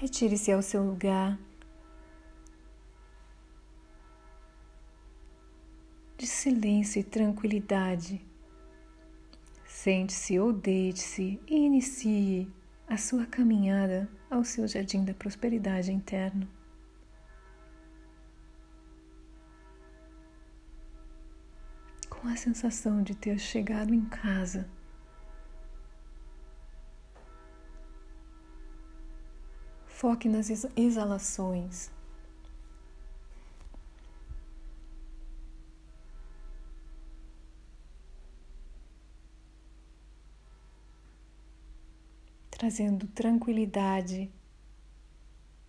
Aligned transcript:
Retire-se 0.00 0.52
ao 0.52 0.62
seu 0.62 0.84
lugar. 0.84 1.36
De 6.16 6.24
silêncio 6.24 7.00
e 7.00 7.02
tranquilidade. 7.02 8.24
Sente-se 9.64 10.38
ou 10.38 10.52
deite-se 10.52 11.40
e 11.48 11.56
inicie 11.56 12.48
a 12.86 12.96
sua 12.96 13.26
caminhada 13.26 14.08
ao 14.30 14.44
seu 14.44 14.68
jardim 14.68 15.04
da 15.04 15.12
prosperidade 15.12 15.90
interno. 15.90 16.48
Com 22.08 22.28
a 22.28 22.36
sensação 22.36 23.02
de 23.02 23.16
ter 23.16 23.36
chegado 23.40 23.92
em 23.92 24.04
casa. 24.04 24.77
Foque 29.98 30.28
nas 30.28 30.48
exalações. 30.76 31.90
trazendo 42.48 43.06
tranquilidade 43.08 44.30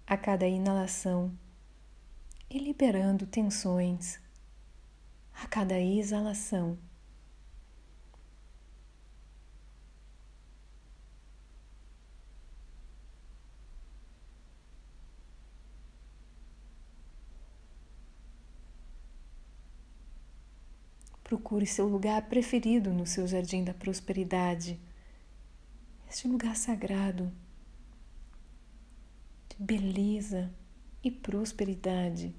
a 0.07 0.17
cada 0.17 0.47
inalação 0.47 1.31
e 2.49 2.57
liberando 2.57 3.27
tensões 3.27 4.19
a 5.33 5.47
cada 5.47 5.79
exalação. 5.79 6.77
Procure 21.29 21.67
seu 21.67 21.87
lugar 21.87 22.27
preferido 22.27 22.91
no 22.91 23.05
seu 23.05 23.27
jardim 23.27 23.63
da 23.63 23.71
prosperidade. 23.71 24.79
Este 26.09 26.27
lugar 26.27 26.55
sagrado 26.55 27.31
de 29.47 29.63
beleza 29.63 30.51
e 31.03 31.11
prosperidade, 31.11 32.35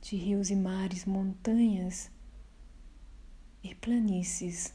de 0.00 0.14
rios 0.14 0.50
e 0.50 0.54
mares, 0.54 1.04
montanhas 1.04 2.12
e 3.60 3.74
planícies, 3.74 4.72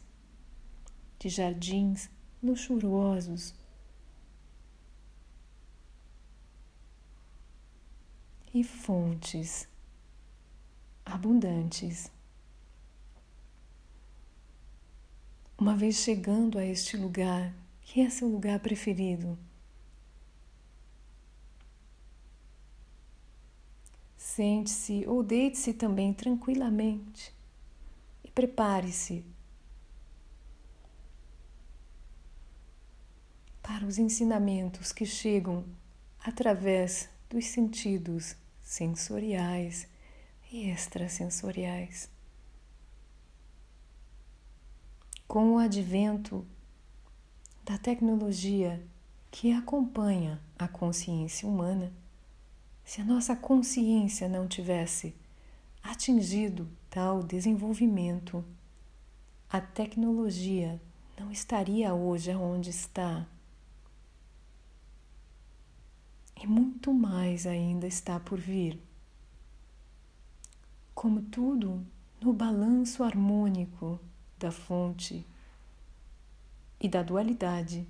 de 1.17 1.29
jardins 1.29 2.09
luxuosos 2.43 3.55
e 8.53 8.61
fontes 8.61 9.69
abundantes. 11.13 12.11
Uma 15.57 15.75
vez 15.75 15.97
chegando 15.97 16.57
a 16.57 16.65
este 16.65 16.95
lugar, 16.95 17.53
que 17.81 18.01
é 18.01 18.09
seu 18.09 18.27
lugar 18.27 18.59
preferido, 18.59 19.37
sente-se 24.15 25.05
ou 25.05 25.21
deite-se 25.21 25.73
também 25.73 26.13
tranquilamente 26.13 27.33
e 28.23 28.31
prepare-se 28.31 29.25
para 33.61 33.85
os 33.85 33.97
ensinamentos 33.97 34.91
que 34.91 35.05
chegam 35.05 35.65
através 36.23 37.09
dos 37.29 37.45
sentidos 37.45 38.35
sensoriais 38.61 39.87
e 40.51 40.69
extrasensoriais. 40.69 42.09
com 45.29 45.53
o 45.53 45.57
advento 45.59 46.43
da 47.63 47.77
tecnologia 47.77 48.83
que 49.29 49.53
acompanha 49.53 50.41
a 50.57 50.67
consciência 50.67 51.47
humana, 51.47 51.93
se 52.83 52.99
a 52.99 53.05
nossa 53.05 53.35
consciência 53.35 54.27
não 54.27 54.47
tivesse 54.47 55.15
atingido 55.83 56.67
tal 56.89 57.21
desenvolvimento, 57.21 58.43
a 59.47 59.61
tecnologia 59.61 60.81
não 61.15 61.31
estaria 61.31 61.93
hoje 61.93 62.33
onde 62.33 62.71
está. 62.71 63.27
E 66.41 66.47
muito 66.47 66.91
mais 66.91 67.45
ainda 67.45 67.85
está 67.85 68.19
por 68.19 68.39
vir. 68.39 68.81
Como 70.99 71.21
tudo 71.21 71.87
no 72.19 72.33
balanço 72.33 73.05
harmônico 73.05 73.97
da 74.37 74.51
fonte 74.51 75.25
e 76.77 76.89
da 76.89 77.01
dualidade, 77.01 77.87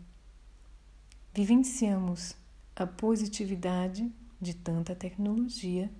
vivenciamos 1.34 2.36
a 2.76 2.86
positividade 2.86 4.14
de 4.40 4.54
tanta 4.54 4.94
tecnologia, 4.94 5.92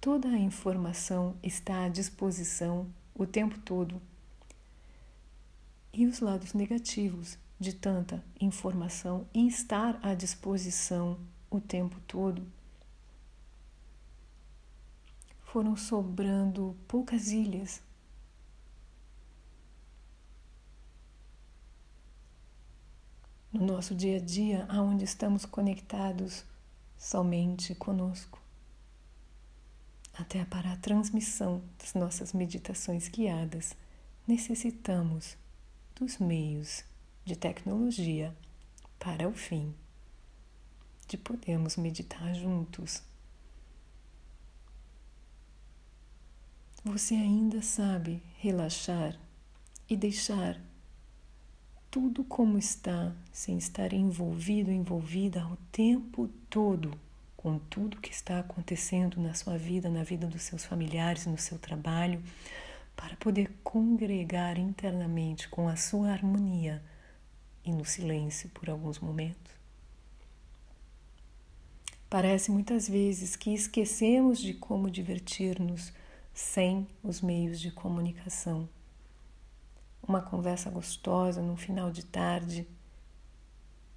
toda 0.00 0.30
a 0.30 0.36
informação 0.36 1.36
está 1.44 1.84
à 1.84 1.88
disposição 1.88 2.88
o 3.14 3.24
tempo 3.24 3.56
todo. 3.60 4.02
E 5.92 6.06
os 6.06 6.18
lados 6.18 6.54
negativos 6.54 7.38
de 7.60 7.72
tanta 7.72 8.20
informação 8.40 9.28
e 9.32 9.46
estar 9.46 9.96
à 10.02 10.12
disposição 10.12 11.20
o 11.48 11.60
tempo 11.60 12.00
todo 12.00 12.44
foram 15.52 15.76
sobrando 15.76 16.76
poucas 16.86 17.28
ilhas 17.28 17.80
no 23.50 23.64
nosso 23.64 23.94
dia 23.94 24.18
a 24.18 24.20
dia, 24.20 24.66
aonde 24.68 25.04
estamos 25.04 25.46
conectados 25.46 26.44
somente 26.98 27.74
conosco. 27.74 28.38
Até 30.12 30.44
para 30.44 30.72
a 30.72 30.76
transmissão 30.76 31.62
das 31.78 31.94
nossas 31.94 32.34
meditações 32.34 33.08
guiadas, 33.08 33.72
necessitamos 34.26 35.38
dos 35.94 36.18
meios 36.18 36.84
de 37.24 37.36
tecnologia 37.36 38.36
para 38.98 39.26
o 39.26 39.32
fim 39.32 39.74
de 41.06 41.16
podermos 41.16 41.76
meditar 41.76 42.34
juntos. 42.34 43.02
Você 46.84 47.14
ainda 47.14 47.60
sabe 47.60 48.22
relaxar 48.38 49.18
e 49.88 49.96
deixar 49.96 50.60
tudo 51.90 52.22
como 52.22 52.56
está, 52.56 53.12
sem 53.32 53.58
estar 53.58 53.92
envolvido, 53.92 54.70
envolvida 54.70 55.44
o 55.46 55.56
tempo 55.72 56.28
todo 56.48 56.98
com 57.36 57.58
tudo 57.58 58.00
que 58.00 58.12
está 58.12 58.38
acontecendo 58.38 59.20
na 59.20 59.34
sua 59.34 59.58
vida, 59.58 59.88
na 59.88 60.04
vida 60.04 60.26
dos 60.26 60.42
seus 60.42 60.64
familiares, 60.64 61.26
no 61.26 61.36
seu 61.36 61.58
trabalho, 61.58 62.22
para 62.94 63.16
poder 63.16 63.50
congregar 63.64 64.58
internamente 64.58 65.48
com 65.48 65.68
a 65.68 65.76
sua 65.76 66.10
harmonia 66.10 66.82
e 67.64 67.72
no 67.72 67.84
silêncio 67.84 68.48
por 68.50 68.70
alguns 68.70 69.00
momentos. 69.00 69.52
Parece 72.08 72.50
muitas 72.50 72.88
vezes 72.88 73.34
que 73.34 73.52
esquecemos 73.52 74.38
de 74.38 74.54
como 74.54 74.90
divertir-nos 74.90 75.92
sem 76.38 76.86
os 77.02 77.20
meios 77.20 77.58
de 77.58 77.68
comunicação 77.68 78.68
uma 80.00 80.22
conversa 80.22 80.70
gostosa 80.70 81.42
no 81.42 81.56
final 81.56 81.90
de 81.90 82.06
tarde 82.06 82.64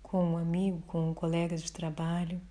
com 0.02 0.26
um 0.32 0.38
amigo, 0.38 0.82
com 0.88 1.12
um 1.12 1.14
colega 1.14 1.56
de 1.56 1.72
trabalho, 1.72 2.42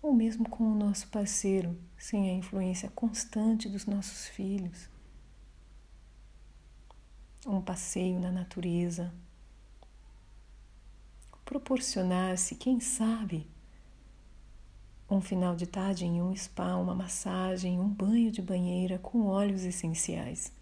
ou 0.00 0.14
mesmo 0.14 0.48
com 0.48 0.62
o 0.62 0.74
nosso 0.74 1.08
parceiro, 1.08 1.76
sem 1.98 2.30
a 2.30 2.32
influência 2.32 2.88
constante 2.94 3.68
dos 3.68 3.86
nossos 3.86 4.28
filhos. 4.28 4.88
Um 7.44 7.60
passeio 7.60 8.20
na 8.20 8.30
natureza. 8.30 9.12
Proporcionar-se, 11.44 12.54
quem 12.54 12.78
sabe, 12.78 13.48
um 15.10 15.20
final 15.20 15.54
de 15.54 15.66
tarde 15.66 16.04
em 16.04 16.20
um 16.22 16.34
spa, 16.34 16.76
uma 16.76 16.94
massagem, 16.94 17.78
um 17.78 17.88
banho 17.88 18.30
de 18.30 18.42
banheira 18.42 18.98
com 18.98 19.26
óleos 19.26 19.64
essenciais 19.64 20.52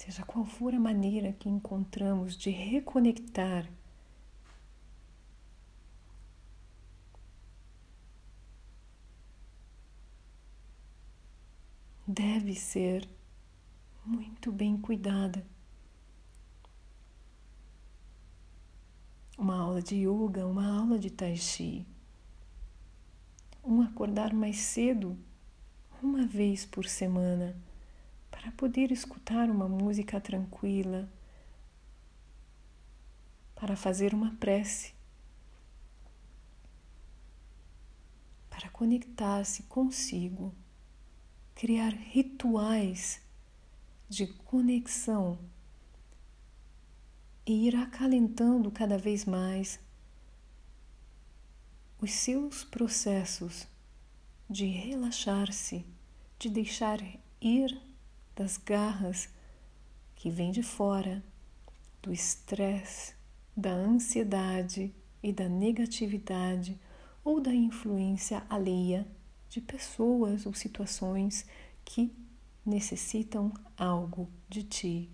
seja 0.00 0.24
qual 0.24 0.46
for 0.46 0.74
a 0.74 0.80
maneira 0.80 1.32
que 1.32 1.46
encontramos 1.48 2.34
de 2.34 2.48
reconectar 2.48 3.70
deve 12.06 12.54
ser 12.54 13.06
muito 14.04 14.50
bem 14.50 14.76
cuidada. 14.76 15.46
Uma 19.36 19.58
aula 19.58 19.82
de 19.82 19.96
yoga, 19.96 20.46
uma 20.46 20.78
aula 20.80 20.98
de 20.98 21.10
tai 21.10 21.36
chi. 21.36 21.86
Um 23.62 23.82
acordar 23.82 24.32
mais 24.32 24.56
cedo, 24.56 25.18
uma 26.02 26.26
vez 26.26 26.64
por 26.64 26.86
semana, 26.86 27.54
para 28.30 28.50
poder 28.52 28.90
escutar 28.90 29.50
uma 29.50 29.68
música 29.68 30.18
tranquila, 30.18 31.08
para 33.54 33.76
fazer 33.76 34.14
uma 34.14 34.34
prece, 34.36 34.94
para 38.48 38.70
conectar-se 38.70 39.64
consigo, 39.64 40.54
criar 41.54 41.92
rituais 41.92 43.20
de 44.08 44.26
conexão 44.26 45.38
e 47.44 47.68
ir 47.68 47.76
acalentando 47.76 48.70
cada 48.70 48.96
vez 48.96 49.26
mais 49.26 49.78
os 52.00 52.12
seus 52.12 52.64
processos 52.64 53.68
de 54.48 54.64
relaxar-se, 54.64 55.84
de 56.38 56.48
deixar 56.48 56.98
ir 57.40 57.78
das 58.34 58.56
garras 58.56 59.28
que 60.14 60.30
vêm 60.30 60.50
de 60.50 60.62
fora, 60.62 61.22
do 62.00 62.10
estresse, 62.10 63.14
da 63.54 63.70
ansiedade 63.70 64.94
e 65.22 65.30
da 65.30 65.46
negatividade 65.46 66.80
ou 67.22 67.38
da 67.38 67.52
influência 67.52 68.42
alheia 68.48 69.06
de 69.50 69.60
pessoas 69.60 70.46
ou 70.46 70.54
situações 70.54 71.44
que 71.84 72.10
necessitam 72.64 73.52
algo 73.76 74.26
de 74.48 74.62
ti. 74.62 75.10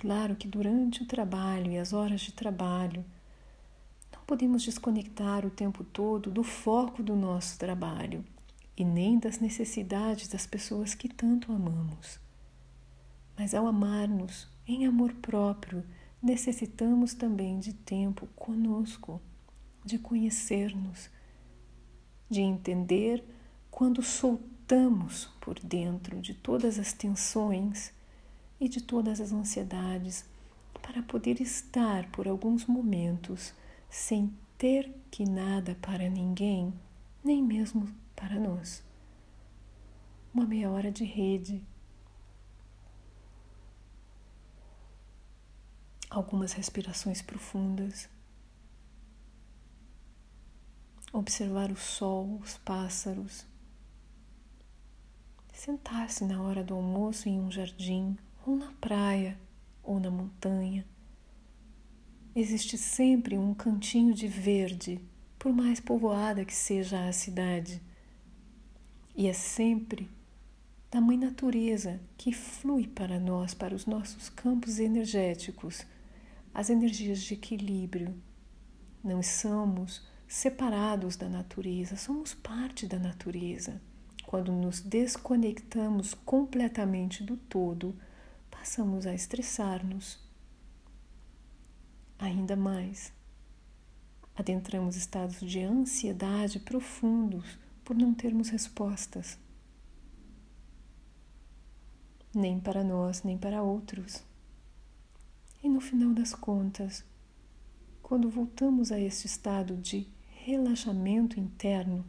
Claro 0.00 0.34
que 0.34 0.48
durante 0.48 1.02
o 1.02 1.06
trabalho 1.06 1.70
e 1.70 1.76
as 1.76 1.92
horas 1.92 2.22
de 2.22 2.32
trabalho, 2.32 3.04
não 4.10 4.22
podemos 4.26 4.62
desconectar 4.62 5.44
o 5.44 5.50
tempo 5.50 5.84
todo 5.84 6.30
do 6.30 6.42
foco 6.42 7.02
do 7.02 7.14
nosso 7.14 7.58
trabalho 7.58 8.24
e 8.74 8.82
nem 8.82 9.18
das 9.18 9.40
necessidades 9.40 10.26
das 10.26 10.46
pessoas 10.46 10.94
que 10.94 11.06
tanto 11.06 11.52
amamos. 11.52 12.18
Mas 13.36 13.52
ao 13.52 13.66
amar-nos 13.66 14.48
em 14.66 14.86
amor 14.86 15.12
próprio, 15.12 15.84
necessitamos 16.22 17.12
também 17.12 17.58
de 17.58 17.74
tempo 17.74 18.26
conosco, 18.28 19.20
de 19.84 19.98
conhecer-nos, 19.98 21.10
de 22.26 22.40
entender 22.40 23.22
quando 23.70 24.02
soltamos 24.02 25.26
por 25.42 25.60
dentro 25.60 26.22
de 26.22 26.32
todas 26.32 26.78
as 26.78 26.94
tensões 26.94 27.92
e 28.60 28.68
de 28.68 28.82
todas 28.82 29.20
as 29.20 29.32
ansiedades 29.32 30.24
para 30.82 31.02
poder 31.02 31.40
estar 31.40 32.10
por 32.10 32.28
alguns 32.28 32.66
momentos 32.66 33.54
sem 33.88 34.32
ter 34.58 34.92
que 35.10 35.24
nada 35.24 35.74
para 35.80 36.08
ninguém, 36.08 36.72
nem 37.24 37.42
mesmo 37.42 37.88
para 38.14 38.38
nós. 38.38 38.84
Uma 40.34 40.44
meia 40.44 40.70
hora 40.70 40.92
de 40.92 41.04
rede. 41.04 41.64
Algumas 46.10 46.52
respirações 46.52 47.22
profundas, 47.22 48.08
observar 51.12 51.70
o 51.70 51.76
sol, 51.76 52.38
os 52.42 52.58
pássaros, 52.58 53.46
sentar-se 55.52 56.24
na 56.24 56.42
hora 56.42 56.64
do 56.64 56.74
almoço 56.74 57.28
em 57.28 57.40
um 57.40 57.50
jardim, 57.50 58.18
ou 58.50 58.56
na 58.56 58.72
praia, 58.80 59.38
ou 59.80 60.00
na 60.00 60.10
montanha. 60.10 60.84
Existe 62.34 62.76
sempre 62.76 63.38
um 63.38 63.54
cantinho 63.54 64.12
de 64.12 64.26
verde, 64.26 65.00
por 65.38 65.52
mais 65.52 65.78
povoada 65.78 66.44
que 66.44 66.54
seja 66.54 67.06
a 67.06 67.12
cidade. 67.12 67.80
E 69.16 69.28
é 69.28 69.32
sempre 69.32 70.10
da 70.90 71.00
Mãe 71.00 71.16
Natureza 71.16 72.00
que 72.18 72.32
flui 72.32 72.88
para 72.88 73.20
nós, 73.20 73.54
para 73.54 73.74
os 73.74 73.86
nossos 73.86 74.28
campos 74.28 74.80
energéticos 74.80 75.86
as 76.52 76.68
energias 76.68 77.22
de 77.22 77.34
equilíbrio. 77.34 78.20
Não 79.04 79.22
somos 79.22 80.04
separados 80.26 81.14
da 81.14 81.28
natureza, 81.28 81.96
somos 81.96 82.34
parte 82.34 82.88
da 82.88 82.98
natureza. 82.98 83.80
Quando 84.26 84.50
nos 84.50 84.80
desconectamos 84.80 86.14
completamente 86.14 87.22
do 87.22 87.36
todo, 87.36 87.96
passamos 88.60 89.06
a 89.06 89.14
estressar-nos. 89.14 90.18
Ainda 92.18 92.54
mais, 92.54 93.10
adentramos 94.36 94.96
estados 94.96 95.40
de 95.40 95.60
ansiedade 95.60 96.60
profundos 96.60 97.58
por 97.82 97.96
não 97.96 98.12
termos 98.12 98.50
respostas, 98.50 99.38
nem 102.34 102.60
para 102.60 102.84
nós, 102.84 103.22
nem 103.22 103.38
para 103.38 103.62
outros. 103.62 104.22
E 105.62 105.68
no 105.68 105.80
final 105.80 106.12
das 106.12 106.34
contas, 106.34 107.02
quando 108.02 108.28
voltamos 108.28 108.92
a 108.92 109.00
este 109.00 109.26
estado 109.26 109.74
de 109.78 110.06
relaxamento 110.44 111.40
interno, 111.40 112.04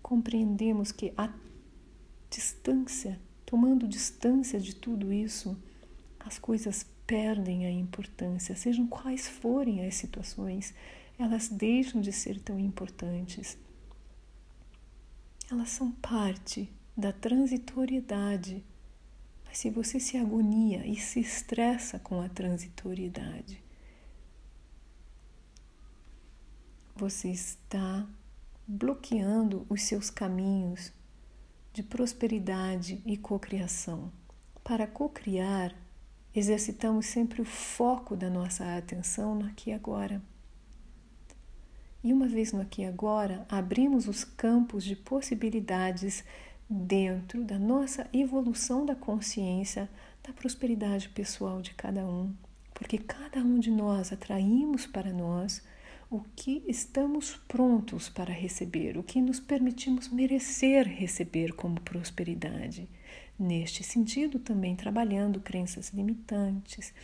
compreendemos 0.00 0.92
que 0.92 1.12
a 1.16 1.28
distância, 2.30 3.20
tomando 3.46 3.88
distância 3.88 4.60
de 4.60 4.74
tudo 4.74 5.12
isso, 5.12 5.56
as 6.20 6.38
coisas 6.38 6.84
perdem 7.06 7.64
a 7.64 7.70
importância, 7.70 8.54
sejam 8.54 8.86
quais 8.86 9.26
forem 9.26 9.86
as 9.86 9.94
situações, 9.94 10.74
elas 11.18 11.48
deixam 11.48 12.00
de 12.00 12.12
ser 12.12 12.40
tão 12.40 12.58
importantes. 12.58 13.56
Elas 15.50 15.70
são 15.70 15.92
parte 15.92 16.68
da 16.94 17.12
transitoriedade 17.12 18.62
se 19.56 19.70
você 19.70 19.98
se 19.98 20.18
agonia 20.18 20.86
e 20.86 20.96
se 20.96 21.18
estressa 21.18 21.98
com 21.98 22.20
a 22.20 22.28
transitoriedade, 22.28 23.58
você 26.94 27.30
está 27.30 28.06
bloqueando 28.66 29.64
os 29.70 29.80
seus 29.80 30.10
caminhos 30.10 30.92
de 31.76 31.82
prosperidade 31.82 33.02
e 33.04 33.18
cocriação. 33.18 34.10
Para 34.64 34.86
cocriar, 34.86 35.74
exercitamos 36.34 37.04
sempre 37.04 37.42
o 37.42 37.44
foco 37.44 38.16
da 38.16 38.30
nossa 38.30 38.78
atenção 38.78 39.34
no 39.34 39.44
aqui 39.44 39.68
e 39.68 39.74
agora. 39.74 40.22
E 42.02 42.14
uma 42.14 42.26
vez 42.26 42.50
no 42.50 42.62
aqui 42.62 42.80
e 42.80 42.86
agora, 42.86 43.44
abrimos 43.46 44.08
os 44.08 44.24
campos 44.24 44.84
de 44.84 44.96
possibilidades 44.96 46.24
dentro 46.66 47.44
da 47.44 47.58
nossa 47.58 48.08
evolução 48.10 48.86
da 48.86 48.94
consciência, 48.94 49.86
da 50.26 50.32
prosperidade 50.32 51.10
pessoal 51.10 51.60
de 51.60 51.74
cada 51.74 52.06
um, 52.06 52.34
porque 52.72 52.96
cada 52.96 53.40
um 53.40 53.58
de 53.58 53.70
nós 53.70 54.14
atraímos 54.14 54.86
para 54.86 55.12
nós 55.12 55.62
o 56.16 56.24
que 56.34 56.62
estamos 56.66 57.36
prontos 57.46 58.08
para 58.08 58.32
receber, 58.32 58.96
o 58.96 59.02
que 59.02 59.20
nos 59.20 59.38
permitimos 59.38 60.08
merecer 60.08 60.88
receber 60.88 61.52
como 61.52 61.78
prosperidade. 61.82 62.88
Neste 63.38 63.84
sentido, 63.84 64.38
também 64.38 64.74
trabalhando 64.74 65.40
crenças 65.40 65.90
limitantes 65.90 66.94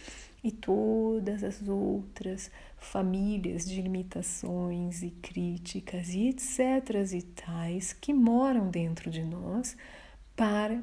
e 0.42 0.50
todas 0.50 1.44
as 1.44 1.68
outras 1.68 2.50
famílias 2.78 3.66
de 3.66 3.82
limitações 3.82 5.02
e 5.02 5.10
críticas 5.10 6.08
e 6.08 6.28
etc. 6.28 7.12
e 7.12 7.22
tais 7.22 7.92
que 7.92 8.14
moram 8.14 8.70
dentro 8.70 9.10
de 9.10 9.22
nós 9.22 9.76
para 10.34 10.82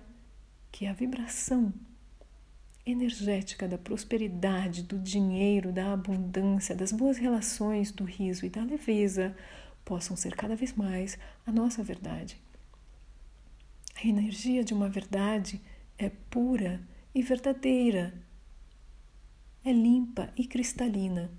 que 0.71 0.85
a 0.85 0.93
vibração 0.93 1.73
energética 2.91 3.67
da 3.67 3.77
prosperidade, 3.77 4.83
do 4.83 4.97
dinheiro, 4.97 5.71
da 5.71 5.93
abundância, 5.93 6.75
das 6.75 6.91
boas 6.91 7.17
relações, 7.17 7.91
do 7.91 8.03
riso 8.03 8.45
e 8.45 8.49
da 8.49 8.63
leveza 8.63 9.35
possam 9.85 10.15
ser 10.15 10.35
cada 10.35 10.55
vez 10.55 10.73
mais 10.73 11.17
a 11.45 11.51
nossa 11.51 11.83
verdade. 11.83 12.39
A 13.95 14.07
energia 14.07 14.63
de 14.63 14.73
uma 14.73 14.87
verdade 14.87 15.61
é 15.97 16.09
pura 16.09 16.81
e 17.13 17.21
verdadeira, 17.21 18.13
é 19.63 19.73
limpa 19.73 20.31
e 20.37 20.47
cristalina. 20.47 21.31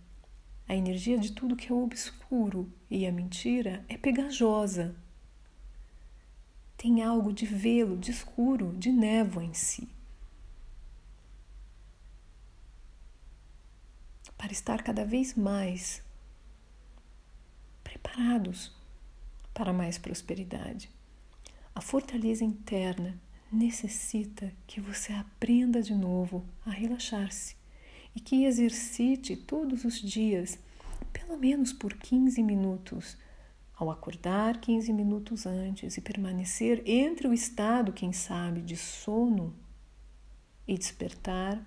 A 0.68 0.74
energia 0.74 1.18
de 1.18 1.32
tudo 1.32 1.56
que 1.56 1.72
é 1.72 1.74
obscuro 1.74 2.72
e 2.90 3.06
a 3.06 3.12
mentira 3.12 3.84
é 3.88 3.96
pegajosa. 3.96 4.94
Tem 6.76 7.02
algo 7.02 7.32
de 7.32 7.46
velo, 7.46 7.96
de 7.96 8.10
escuro, 8.10 8.74
de 8.76 8.92
névoa 8.92 9.44
em 9.44 9.54
si. 9.54 9.88
Para 14.40 14.52
estar 14.52 14.82
cada 14.82 15.04
vez 15.04 15.34
mais 15.34 16.02
preparados 17.84 18.72
para 19.52 19.70
mais 19.70 19.98
prosperidade. 19.98 20.88
A 21.74 21.82
fortaleza 21.82 22.42
interna 22.42 23.20
necessita 23.52 24.50
que 24.66 24.80
você 24.80 25.12
aprenda 25.12 25.82
de 25.82 25.92
novo 25.92 26.42
a 26.64 26.70
relaxar-se 26.70 27.54
e 28.16 28.20
que 28.20 28.46
exercite 28.46 29.36
todos 29.36 29.84
os 29.84 30.00
dias, 30.00 30.58
pelo 31.12 31.36
menos 31.36 31.74
por 31.74 31.92
15 31.92 32.42
minutos, 32.42 33.18
ao 33.74 33.90
acordar 33.90 34.58
15 34.58 34.90
minutos 34.90 35.44
antes 35.44 35.98
e 35.98 36.00
permanecer 36.00 36.82
entre 36.86 37.28
o 37.28 37.34
estado, 37.34 37.92
quem 37.92 38.10
sabe, 38.10 38.62
de 38.62 38.78
sono 38.78 39.54
e 40.66 40.78
despertar 40.78 41.62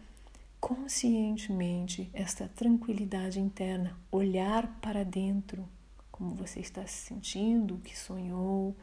conscientemente 0.63 2.09
esta 2.13 2.47
tranquilidade 2.47 3.37
interna, 3.37 3.99
olhar 4.09 4.79
para 4.79 5.03
dentro, 5.03 5.67
como 6.09 6.33
você 6.33 6.61
está 6.61 6.87
se 6.87 7.07
sentindo, 7.07 7.75
o 7.75 7.79
que 7.81 7.99
sonhou, 7.99 8.73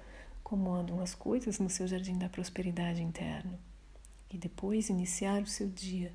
como 0.44 0.74
andam 0.74 1.00
as 1.00 1.14
coisas 1.14 1.58
no 1.58 1.70
seu 1.70 1.88
jardim 1.88 2.18
da 2.18 2.28
prosperidade 2.28 3.02
interno. 3.02 3.58
E 4.30 4.36
depois 4.36 4.90
iniciar 4.90 5.40
o 5.40 5.46
seu 5.46 5.70
dia. 5.70 6.12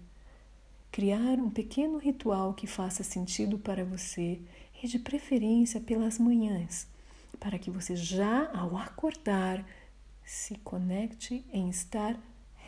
Criar 0.91 1.39
um 1.39 1.50
pequeno 1.50 1.98
ritual 1.98 2.53
que 2.53 2.67
faça 2.67 3.03
sentido 3.03 3.57
para 3.57 3.84
você 3.84 4.39
e 4.84 4.88
de 4.88 5.00
preferência 5.00 5.81
pelas 5.81 6.19
manhãs, 6.19 6.88
para 7.39 7.57
que 7.57 7.72
você 7.72 7.95
já 7.95 8.51
ao 8.51 8.77
acordar 8.77 9.65
se 10.24 10.60
conecte 10.60 11.43
em 11.51 11.69
estar 11.69 12.19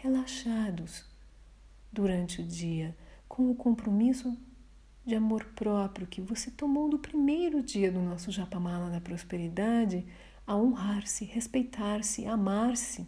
relaxados 0.02 1.07
durante 1.98 2.42
o 2.42 2.46
dia, 2.46 2.96
com 3.28 3.50
o 3.50 3.56
compromisso 3.56 4.38
de 5.04 5.16
amor 5.16 5.44
próprio 5.56 6.06
que 6.06 6.22
você 6.22 6.52
tomou 6.52 6.88
no 6.88 7.00
primeiro 7.00 7.64
dia 7.64 7.92
do 7.92 8.00
nosso 8.00 8.32
Japamala 8.32 8.92
da 8.92 9.02
Prosperidade, 9.02 10.06
a 10.46 10.56
honrar-se, 10.56 11.26
respeitar-se, 11.26 12.28
amar-se. 12.28 13.08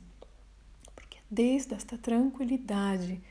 Porque 0.96 1.20
é 1.20 1.22
desde 1.30 1.76
esta 1.76 2.00
tranquilidade 2.00 3.22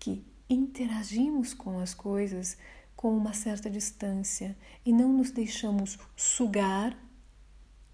que 0.00 0.24
interagimos 0.50 1.54
com 1.54 1.78
as 1.78 1.94
coisas 1.94 2.58
com 2.96 3.16
uma 3.16 3.34
certa 3.34 3.70
distância 3.70 4.56
e 4.84 4.92
não 4.92 5.12
nos 5.12 5.30
deixamos 5.30 5.96
sugar 6.16 6.98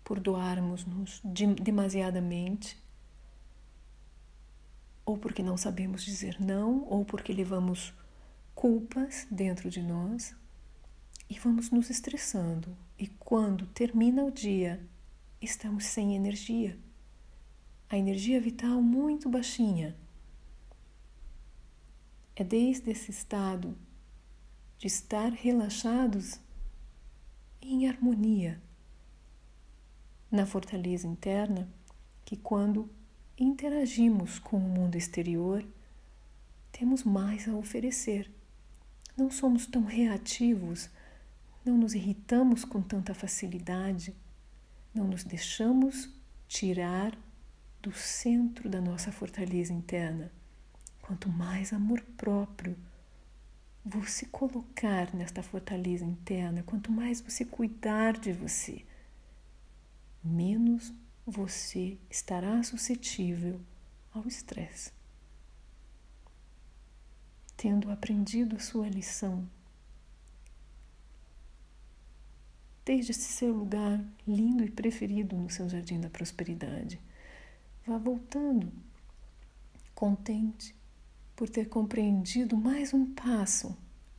por 0.02 0.18
doarmos-nos 0.18 1.20
demasiadamente 1.60 2.80
ou 5.04 5.18
porque 5.18 5.42
não 5.42 5.56
sabemos 5.56 6.02
dizer 6.02 6.40
não, 6.40 6.84
ou 6.84 7.04
porque 7.04 7.32
levamos 7.32 7.92
culpas 8.54 9.26
dentro 9.30 9.70
de 9.70 9.82
nós 9.82 10.34
e 11.28 11.38
vamos 11.38 11.70
nos 11.70 11.90
estressando. 11.90 12.76
E 12.98 13.08
quando 13.08 13.66
termina 13.66 14.24
o 14.24 14.30
dia, 14.30 14.86
estamos 15.40 15.86
sem 15.86 16.14
energia. 16.14 16.78
A 17.88 17.96
energia 17.96 18.40
vital 18.40 18.80
muito 18.80 19.28
baixinha. 19.28 19.96
É 22.36 22.44
desde 22.44 22.90
esse 22.90 23.10
estado 23.10 23.76
de 24.78 24.86
estar 24.86 25.32
relaxados 25.32 26.40
em 27.60 27.88
harmonia 27.88 28.60
na 30.30 30.46
fortaleza 30.46 31.06
interna 31.06 31.68
que 32.24 32.36
quando 32.36 32.88
interagimos 33.42 34.38
com 34.38 34.56
o 34.56 34.60
mundo 34.60 34.96
exterior, 34.96 35.64
temos 36.70 37.04
mais 37.04 37.48
a 37.48 37.54
oferecer. 37.54 38.30
Não 39.16 39.30
somos 39.30 39.66
tão 39.66 39.84
reativos, 39.84 40.88
não 41.64 41.76
nos 41.76 41.94
irritamos 41.94 42.64
com 42.64 42.80
tanta 42.80 43.14
facilidade, 43.14 44.14
não 44.94 45.06
nos 45.06 45.24
deixamos 45.24 46.10
tirar 46.48 47.16
do 47.80 47.92
centro 47.92 48.68
da 48.68 48.80
nossa 48.80 49.10
fortaleza 49.10 49.72
interna. 49.72 50.30
Quanto 51.00 51.28
mais 51.28 51.72
amor 51.72 52.00
próprio 52.16 52.76
você 53.84 54.24
colocar 54.26 55.12
nesta 55.14 55.42
fortaleza 55.42 56.04
interna, 56.04 56.62
quanto 56.62 56.92
mais 56.92 57.20
você 57.20 57.44
cuidar 57.44 58.16
de 58.16 58.32
você, 58.32 58.84
menos 60.22 60.92
você 61.26 61.98
estará 62.10 62.62
suscetível 62.62 63.60
ao 64.12 64.26
estresse. 64.26 64.92
Tendo 67.56 67.90
aprendido 67.90 68.56
a 68.56 68.58
sua 68.58 68.88
lição, 68.88 69.48
desde 72.84 73.12
esse 73.12 73.32
seu 73.32 73.54
lugar 73.54 74.04
lindo 74.26 74.64
e 74.64 74.70
preferido 74.70 75.36
no 75.36 75.48
seu 75.48 75.68
jardim 75.68 76.00
da 76.00 76.10
prosperidade, 76.10 77.00
vá 77.86 77.96
voltando, 77.98 78.72
contente 79.94 80.74
por 81.36 81.48
ter 81.48 81.68
compreendido 81.68 82.56
mais 82.56 82.92
um 82.92 83.14
passo, 83.14 83.76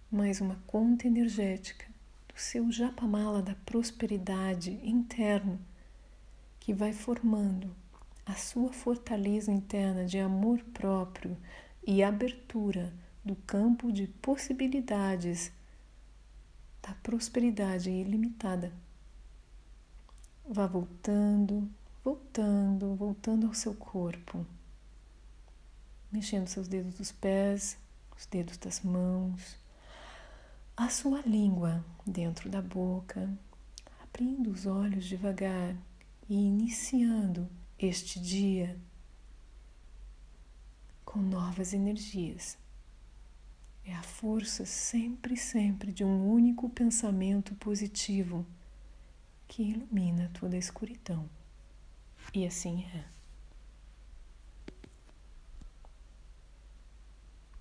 mais 0.10 0.40
uma 0.40 0.56
conta 0.66 1.06
energética 1.06 1.86
do 2.28 2.40
seu 2.40 2.72
japamala 2.72 3.42
da 3.42 3.56
prosperidade 3.56 4.80
interno 4.84 5.60
que 6.64 6.74
vai 6.74 6.94
formando 6.94 7.76
a 8.26 8.36
sua 8.36 8.72
fortaleza 8.72 9.52
interna 9.52 10.06
de 10.06 10.18
amor 10.18 10.64
próprio 10.74 11.36
e 11.86 12.02
abertura 12.02 12.94
do 13.22 13.36
campo 13.36 13.92
de 13.92 14.08
possibilidades 14.08 15.52
da 16.82 16.94
prosperidade 17.04 17.90
ilimitada. 17.90 18.72
Vá 20.48 20.66
voltando, 20.66 21.70
voltando, 22.02 22.96
voltando 22.96 23.48
ao 23.48 23.54
seu 23.54 23.74
corpo, 23.74 24.46
mexendo 26.10 26.48
seus 26.48 26.70
dedos 26.70 26.96
dos 26.96 27.12
pés, 27.12 27.78
os 28.18 28.26
dedos 28.26 28.56
das 28.56 28.80
mãos, 28.80 29.58
a 30.78 30.88
sua 30.88 31.20
língua 31.24 31.84
dentro 32.08 32.50
da 32.50 32.62
boca, 32.62 33.30
abrindo 34.02 34.50
os 34.50 34.66
olhos 34.66 35.04
devagar 35.04 35.76
e 36.30 36.36
iniciando 36.36 37.50
este 37.78 38.20
dia 38.20 38.80
com 41.04 41.20
novas 41.20 41.74
energias. 41.74 42.58
É 43.86 43.94
a 43.94 44.02
força 44.02 44.66
sempre, 44.66 45.36
sempre 45.36 45.92
de 45.92 46.04
um 46.04 46.30
único 46.30 46.70
pensamento 46.70 47.54
positivo 47.56 48.46
que 49.48 49.62
ilumina 49.62 50.32
toda 50.40 50.56
a 50.56 50.60
escuridão. 50.60 51.30
E 52.34 52.46
assim 52.46 52.86
é. 52.96 53.13